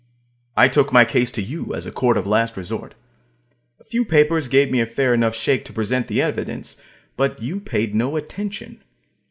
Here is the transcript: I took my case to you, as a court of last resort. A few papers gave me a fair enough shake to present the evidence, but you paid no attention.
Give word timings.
I 0.57 0.67
took 0.67 0.91
my 0.91 1.05
case 1.05 1.29
to 1.29 1.43
you, 1.43 1.75
as 1.75 1.85
a 1.85 1.91
court 1.91 2.17
of 2.17 2.25
last 2.25 2.57
resort. 2.57 2.95
A 3.79 3.83
few 3.83 4.03
papers 4.03 4.47
gave 4.47 4.71
me 4.71 4.79
a 4.81 4.87
fair 4.87 5.13
enough 5.13 5.35
shake 5.35 5.63
to 5.65 5.73
present 5.73 6.07
the 6.07 6.23
evidence, 6.23 6.81
but 7.15 7.39
you 7.39 7.59
paid 7.59 7.93
no 7.93 8.15
attention. 8.17 8.83